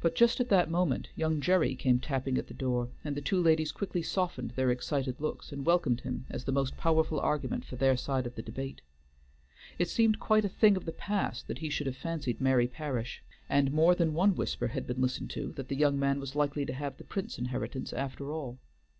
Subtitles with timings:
[0.00, 3.40] But just at that moment young Gerry came tapping at the door, and the two
[3.40, 7.76] ladies quickly softened their excited looks and welcomed him as the most powerful argument for
[7.76, 8.80] their side of the debate.
[9.78, 13.22] It seemed quite a thing of the past that he should have fancied Mary Parish,
[13.48, 16.66] and more than one whisper had been listened to that the young man was likely
[16.66, 18.58] to have the Prince inheritance, after all.